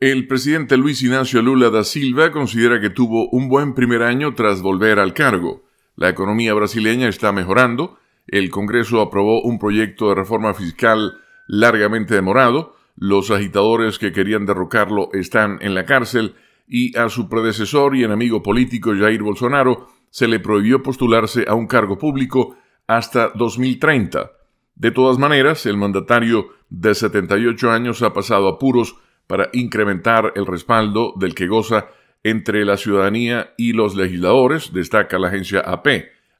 [0.00, 4.62] El presidente Luis Ignacio Lula da Silva considera que tuvo un buen primer año tras
[4.62, 5.64] volver al cargo.
[5.96, 7.98] La economía brasileña está mejorando,
[8.28, 11.14] el Congreso aprobó un proyecto de reforma fiscal
[11.48, 16.36] largamente demorado, los agitadores que querían derrocarlo están en la cárcel
[16.68, 21.66] y a su predecesor y enemigo político Jair Bolsonaro se le prohibió postularse a un
[21.66, 22.56] cargo público
[22.86, 24.30] hasta 2030.
[24.76, 28.94] De todas maneras, el mandatario de 78 años ha pasado apuros
[29.28, 31.86] para incrementar el respaldo del que goza
[32.24, 35.86] entre la ciudadanía y los legisladores, destaca la agencia AP.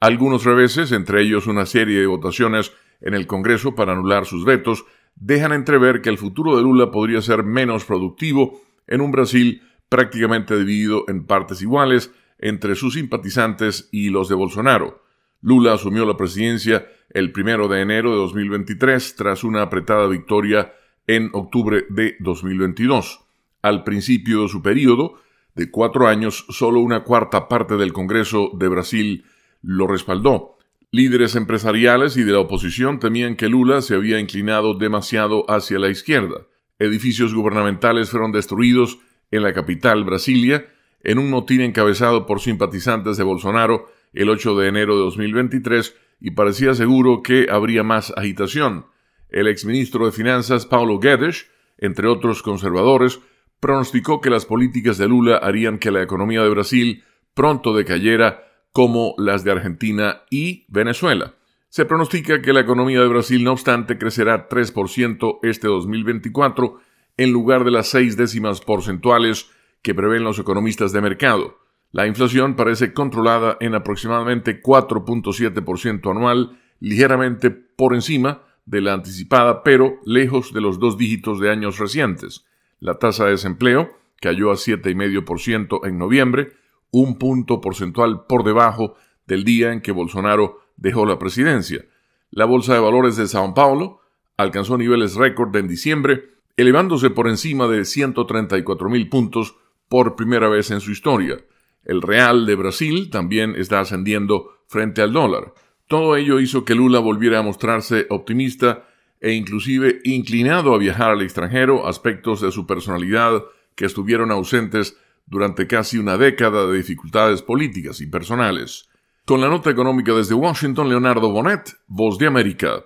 [0.00, 4.84] Algunos reveses, entre ellos una serie de votaciones en el Congreso para anular sus vetos,
[5.14, 10.58] dejan entrever que el futuro de Lula podría ser menos productivo en un Brasil prácticamente
[10.58, 15.04] dividido en partes iguales entre sus simpatizantes y los de Bolsonaro.
[15.40, 20.72] Lula asumió la presidencia el primero de enero de 2023 tras una apretada victoria
[21.06, 23.20] en octubre de 2022.
[23.62, 25.14] Al principio de su periodo,
[25.54, 29.24] de cuatro años, solo una cuarta parte del Congreso de Brasil
[29.62, 30.56] lo respaldó.
[30.90, 35.88] Líderes empresariales y de la oposición temían que Lula se había inclinado demasiado hacia la
[35.88, 36.46] izquierda.
[36.78, 38.98] Edificios gubernamentales fueron destruidos
[39.30, 40.66] en la capital, Brasilia,
[41.02, 46.32] en un motín encabezado por simpatizantes de Bolsonaro el 8 de enero de 2023 y
[46.32, 48.86] parecía seguro que habría más agitación.
[49.32, 53.18] El exministro de Finanzas Paulo Guedes, entre otros conservadores,
[53.60, 59.14] pronosticó que las políticas de Lula harían que la economía de Brasil pronto decayera como
[59.16, 61.34] las de Argentina y Venezuela.
[61.70, 66.78] Se pronostica que la economía de Brasil, no obstante, crecerá 3% este 2024
[67.16, 71.58] en lugar de las seis décimas porcentuales que prevén los economistas de mercado.
[71.90, 79.96] La inflación parece controlada en aproximadamente 4.7% anual, ligeramente por encima de la anticipada, pero
[80.04, 82.44] lejos de los dos dígitos de años recientes.
[82.78, 86.52] La tasa de desempleo cayó a 7,5% en noviembre,
[86.90, 88.94] un punto porcentual por debajo
[89.26, 91.84] del día en que Bolsonaro dejó la presidencia.
[92.30, 94.00] La Bolsa de Valores de Sao Paulo
[94.36, 99.56] alcanzó niveles récord en diciembre, elevándose por encima de 134 mil puntos
[99.88, 101.36] por primera vez en su historia.
[101.84, 105.52] El real de Brasil también está ascendiendo frente al dólar.
[105.92, 108.88] Todo ello hizo que Lula volviera a mostrarse optimista
[109.20, 113.42] e inclusive inclinado a viajar al extranjero, aspectos de su personalidad
[113.74, 118.88] que estuvieron ausentes durante casi una década de dificultades políticas y personales.
[119.26, 122.80] Con la nota económica desde Washington, Leonardo Bonet, Voz de América.